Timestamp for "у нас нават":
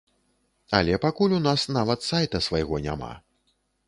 1.39-1.99